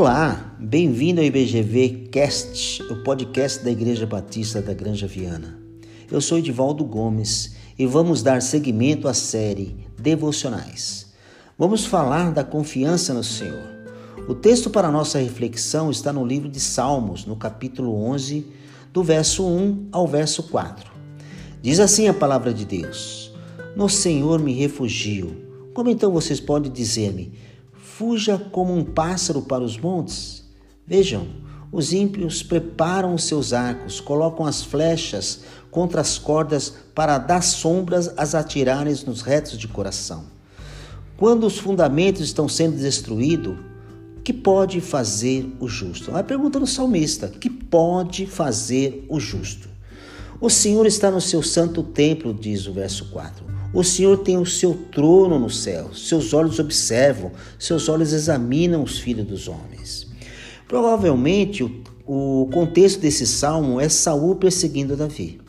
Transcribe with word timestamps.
Olá, 0.00 0.54
bem-vindo 0.60 1.20
ao 1.20 1.26
IBGV 1.26 2.08
Cast, 2.12 2.80
o 2.84 3.02
podcast 3.02 3.64
da 3.64 3.70
Igreja 3.72 4.06
Batista 4.06 4.62
da 4.62 4.72
Granja 4.72 5.08
Viana. 5.08 5.58
Eu 6.08 6.20
sou 6.20 6.38
Edivaldo 6.38 6.84
Gomes 6.84 7.56
e 7.76 7.84
vamos 7.84 8.22
dar 8.22 8.40
seguimento 8.40 9.08
à 9.08 9.12
série 9.12 9.76
Devocionais. 9.98 11.08
Vamos 11.58 11.84
falar 11.84 12.30
da 12.30 12.44
confiança 12.44 13.12
no 13.12 13.24
Senhor. 13.24 13.68
O 14.28 14.36
texto 14.36 14.70
para 14.70 14.92
nossa 14.92 15.18
reflexão 15.18 15.90
está 15.90 16.12
no 16.12 16.24
livro 16.24 16.48
de 16.48 16.60
Salmos, 16.60 17.26
no 17.26 17.34
capítulo 17.34 17.92
11, 18.04 18.46
do 18.92 19.02
verso 19.02 19.44
1 19.44 19.88
ao 19.90 20.06
verso 20.06 20.44
4. 20.44 20.92
Diz 21.60 21.80
assim 21.80 22.06
a 22.06 22.14
palavra 22.14 22.54
de 22.54 22.64
Deus: 22.64 23.32
No 23.74 23.88
Senhor 23.88 24.38
me 24.38 24.52
refugio. 24.52 25.48
Como 25.74 25.90
então 25.90 26.12
vocês 26.12 26.38
podem 26.38 26.70
dizer-me? 26.70 27.32
Fuja 27.98 28.38
como 28.38 28.72
um 28.72 28.84
pássaro 28.84 29.42
para 29.42 29.64
os 29.64 29.76
montes. 29.76 30.44
Vejam, 30.86 31.26
os 31.72 31.92
ímpios 31.92 32.44
preparam 32.44 33.12
os 33.12 33.24
seus 33.24 33.52
arcos, 33.52 34.00
colocam 34.00 34.46
as 34.46 34.62
flechas 34.62 35.40
contra 35.68 36.00
as 36.00 36.16
cordas 36.16 36.72
para 36.94 37.18
dar 37.18 37.42
sombras 37.42 38.14
as 38.16 38.36
atirarem 38.36 38.94
nos 39.04 39.20
retos 39.20 39.58
de 39.58 39.66
coração. 39.66 40.26
Quando 41.16 41.44
os 41.44 41.58
fundamentos 41.58 42.20
estão 42.20 42.48
sendo 42.48 42.76
destruídos, 42.76 43.56
que 44.22 44.32
pode 44.32 44.80
fazer 44.80 45.52
o 45.58 45.66
justo? 45.66 46.16
A 46.16 46.22
pergunta 46.22 46.60
do 46.60 46.68
salmista: 46.68 47.26
que 47.26 47.50
pode 47.50 48.26
fazer 48.26 49.04
o 49.08 49.18
justo? 49.18 49.68
O 50.40 50.48
Senhor 50.48 50.86
está 50.86 51.10
no 51.10 51.20
seu 51.20 51.42
santo 51.42 51.82
templo, 51.82 52.32
diz 52.32 52.68
o 52.68 52.72
verso 52.72 53.06
4. 53.06 53.57
O 53.72 53.84
Senhor 53.84 54.18
tem 54.18 54.38
o 54.38 54.46
seu 54.46 54.74
trono 54.90 55.38
no 55.38 55.50
céu, 55.50 55.92
seus 55.94 56.32
olhos 56.32 56.58
observam, 56.58 57.32
seus 57.58 57.88
olhos 57.88 58.12
examinam 58.14 58.82
os 58.82 58.98
filhos 58.98 59.26
dos 59.26 59.46
homens. 59.46 60.06
Provavelmente 60.66 61.62
o, 62.06 62.48
contexto 62.52 63.00
desse 63.00 63.26
salmo 63.26 63.78
é 63.78 63.88
Saul 63.88 64.36
perseguindo 64.36 64.96
Davi. 64.96 65.40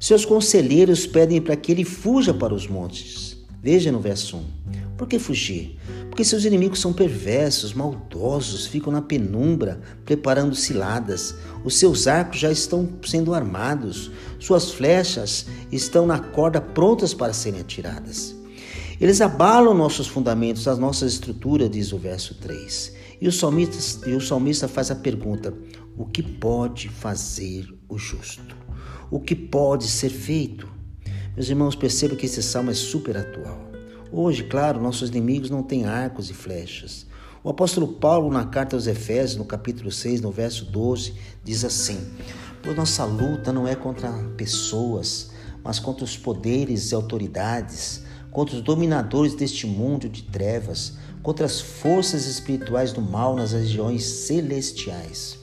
Seus 0.00 0.24
conselheiros 0.24 1.06
pedem 1.06 1.40
para 1.40 1.56
que 1.56 1.70
ele 1.70 1.84
fuja 1.84 2.34
para 2.34 2.52
os 2.52 2.66
montes. 2.66 3.35
Veja 3.62 3.90
no 3.90 4.00
verso 4.00 4.36
1. 4.36 4.44
Por 4.96 5.06
que 5.06 5.18
fugir? 5.18 5.78
Porque 6.08 6.24
seus 6.24 6.44
inimigos 6.44 6.80
são 6.80 6.92
perversos, 6.92 7.74
maldosos, 7.74 8.66
ficam 8.66 8.92
na 8.92 9.02
penumbra 9.02 9.80
preparando 10.04 10.54
ciladas. 10.54 11.34
Os 11.64 11.76
seus 11.76 12.06
arcos 12.06 12.38
já 12.38 12.50
estão 12.50 12.88
sendo 13.04 13.34
armados, 13.34 14.10
suas 14.38 14.70
flechas 14.70 15.46
estão 15.70 16.06
na 16.06 16.18
corda 16.18 16.60
prontas 16.60 17.12
para 17.12 17.34
serem 17.34 17.60
atiradas. 17.60 18.34
Eles 18.98 19.20
abalam 19.20 19.74
nossos 19.74 20.06
fundamentos, 20.06 20.66
as 20.66 20.78
nossas 20.78 21.12
estruturas, 21.12 21.70
diz 21.70 21.92
o 21.92 21.98
verso 21.98 22.34
3. 22.36 22.94
E 23.20 23.28
o 23.28 23.32
salmista, 23.32 24.08
e 24.08 24.14
o 24.14 24.20
salmista 24.20 24.66
faz 24.66 24.90
a 24.90 24.94
pergunta: 24.94 25.52
o 25.98 26.06
que 26.06 26.22
pode 26.22 26.88
fazer 26.88 27.68
o 27.88 27.98
justo? 27.98 28.56
O 29.10 29.20
que 29.20 29.34
pode 29.34 29.86
ser 29.86 30.08
feito? 30.08 30.75
Meus 31.36 31.50
irmãos, 31.50 31.76
percebam 31.76 32.16
que 32.16 32.24
esse 32.24 32.42
salmo 32.42 32.70
é 32.70 32.74
super 32.74 33.14
atual. 33.14 33.60
Hoje, 34.10 34.44
claro, 34.44 34.80
nossos 34.80 35.10
inimigos 35.10 35.50
não 35.50 35.62
têm 35.62 35.84
arcos 35.84 36.30
e 36.30 36.32
flechas. 36.32 37.06
O 37.44 37.50
apóstolo 37.50 37.88
Paulo, 37.88 38.32
na 38.32 38.46
carta 38.46 38.74
aos 38.74 38.86
Efésios, 38.86 39.36
no 39.36 39.44
capítulo 39.44 39.92
6, 39.92 40.22
no 40.22 40.30
verso 40.30 40.64
12, 40.64 41.12
diz 41.44 41.62
assim: 41.62 41.98
Pois 42.62 42.74
nossa 42.74 43.04
luta 43.04 43.52
não 43.52 43.68
é 43.68 43.74
contra 43.74 44.10
pessoas, 44.34 45.30
mas 45.62 45.78
contra 45.78 46.04
os 46.04 46.16
poderes 46.16 46.90
e 46.90 46.94
autoridades, 46.94 48.02
contra 48.30 48.56
os 48.56 48.62
dominadores 48.62 49.34
deste 49.34 49.66
mundo 49.66 50.08
de 50.08 50.22
trevas, 50.22 50.94
contra 51.22 51.44
as 51.44 51.60
forças 51.60 52.24
espirituais 52.26 52.94
do 52.94 53.02
mal 53.02 53.36
nas 53.36 53.52
regiões 53.52 54.04
celestiais. 54.04 55.38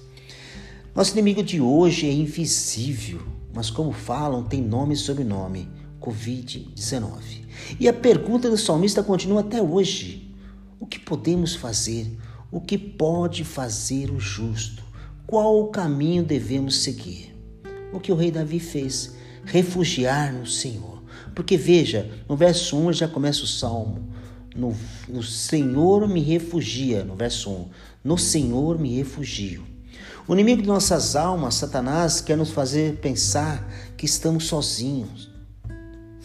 Nosso 0.96 1.12
inimigo 1.12 1.44
de 1.44 1.62
hoje 1.62 2.10
é 2.10 2.12
invisível, 2.12 3.22
mas 3.54 3.70
como 3.70 3.92
falam, 3.92 4.44
tem 4.44 4.60
nome 4.60 4.96
e 4.96 4.98
sobrenome 4.98 5.83
Covid-19. 6.04 7.44
E 7.80 7.88
a 7.88 7.94
pergunta 7.94 8.50
do 8.50 8.58
salmista 8.58 9.02
continua 9.02 9.40
até 9.40 9.62
hoje: 9.62 10.36
o 10.80 10.86
que 10.86 11.00
podemos 11.00 11.56
fazer? 11.56 12.12
O 12.52 12.60
que 12.60 12.78
pode 12.78 13.46
fazer 13.46 14.12
o 14.12 14.20
justo? 14.20 14.84
Qual 15.26 15.62
o 15.62 15.70
caminho 15.70 16.24
devemos 16.24 16.84
seguir? 16.84 17.34
O 17.94 18.00
que 18.00 18.12
o 18.12 18.16
rei 18.16 18.30
Davi 18.30 18.60
fez? 18.60 19.16
Refugiar 19.46 20.34
no 20.34 20.46
Senhor. 20.46 21.02
Porque 21.34 21.58
veja, 21.58 22.12
no 22.28 22.36
verso 22.36 22.78
1 22.78 22.94
já 22.94 23.08
começa 23.08 23.44
o 23.44 23.48
salmo. 23.48 24.10
No, 24.56 24.76
no 25.08 25.24
Senhor 25.24 26.08
me 26.08 26.22
refugia, 26.22 27.04
no 27.04 27.16
verso 27.16 27.50
1. 27.50 27.70
No 28.04 28.18
Senhor 28.18 28.78
me 28.78 28.96
refugio. 28.98 29.64
O 30.28 30.34
inimigo 30.34 30.62
de 30.62 30.68
nossas 30.68 31.16
almas, 31.16 31.56
Satanás, 31.56 32.22
quer 32.22 32.38
nos 32.38 32.52
fazer 32.52 32.98
pensar 32.98 33.68
que 33.98 34.06
estamos 34.06 34.46
sozinhos, 34.46 35.33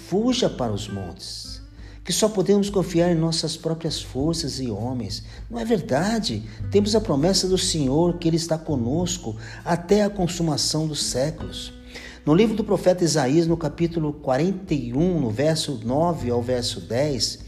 Fuja 0.09 0.49
para 0.49 0.73
os 0.73 0.89
montes, 0.89 1.61
que 2.03 2.15
só 2.15 2.31
podemos 2.31 2.71
confiar 2.71 3.13
em 3.13 3.15
nossas 3.15 3.59
próprias 3.59 4.01
forças 4.01 4.59
e 4.59 4.71
homens. 4.71 5.23
Não 5.51 5.59
é 5.59 5.67
verdade. 5.67 6.45
Temos 6.71 6.95
a 6.95 7.01
promessa 7.01 7.47
do 7.47 7.59
Senhor 7.59 8.17
que 8.17 8.27
Ele 8.27 8.39
está 8.39 8.57
conosco 8.57 9.37
até 9.63 10.03
a 10.03 10.09
consumação 10.09 10.87
dos 10.87 11.03
séculos. 11.03 11.75
No 12.25 12.35
livro 12.35 12.57
do 12.57 12.65
profeta 12.65 13.05
Isaías, 13.05 13.47
no 13.47 13.55
capítulo 13.55 14.15
41, 14.15 15.21
no 15.21 15.29
verso 15.29 15.79
9 15.85 16.31
ao 16.31 16.41
verso 16.41 16.81
10, 16.81 17.41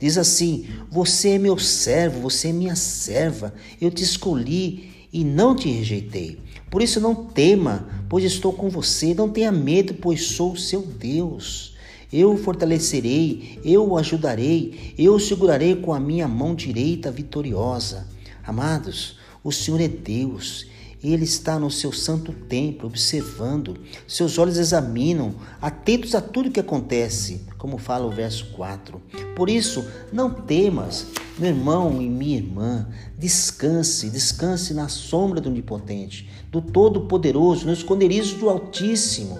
diz 0.00 0.18
assim: 0.18 0.66
Você 0.90 1.34
é 1.34 1.38
meu 1.38 1.56
servo, 1.56 2.22
você 2.22 2.48
é 2.48 2.52
minha 2.52 2.74
serva, 2.74 3.54
eu 3.80 3.92
te 3.92 4.02
escolhi 4.02 5.08
e 5.12 5.22
não 5.22 5.54
te 5.54 5.70
rejeitei. 5.70 6.40
Por 6.68 6.82
isso 6.82 7.00
não 7.00 7.14
tema, 7.14 7.86
pois 8.08 8.24
estou 8.24 8.52
com 8.52 8.68
você, 8.68 9.14
não 9.14 9.30
tenha 9.30 9.52
medo, 9.52 9.94
pois 9.94 10.26
sou 10.26 10.54
o 10.54 10.58
seu 10.58 10.82
Deus. 10.82 11.77
Eu 12.10 12.32
o 12.32 12.38
fortalecerei, 12.38 13.60
eu 13.62 13.86
o 13.86 13.98
ajudarei, 13.98 14.94
eu 14.96 15.14
o 15.14 15.20
segurarei 15.20 15.76
com 15.76 15.92
a 15.92 16.00
minha 16.00 16.26
mão 16.26 16.54
direita 16.54 17.10
vitoriosa. 17.10 18.08
Amados, 18.42 19.18
o 19.44 19.52
Senhor 19.52 19.78
é 19.78 19.88
Deus. 19.88 20.66
Ele 21.04 21.24
está 21.24 21.58
no 21.58 21.70
seu 21.70 21.92
santo 21.92 22.32
templo, 22.32 22.88
observando. 22.88 23.76
Seus 24.06 24.38
olhos 24.38 24.56
examinam, 24.56 25.34
atentos 25.60 26.14
a 26.14 26.20
tudo 26.20 26.50
que 26.50 26.58
acontece, 26.58 27.42
como 27.58 27.76
fala 27.76 28.06
o 28.06 28.10
verso 28.10 28.46
4. 28.52 29.00
Por 29.36 29.50
isso, 29.50 29.84
não 30.10 30.30
temas, 30.32 31.06
meu 31.38 31.50
irmão 31.50 32.00
e 32.00 32.08
minha 32.08 32.38
irmã. 32.38 32.88
Descanse, 33.16 34.10
descanse 34.10 34.72
na 34.72 34.88
sombra 34.88 35.40
do 35.40 35.50
Onipotente, 35.50 36.28
do 36.50 36.60
Todo-Poderoso, 36.60 37.66
no 37.66 37.72
esconderijo 37.72 38.38
do 38.38 38.48
Altíssimo. 38.48 39.38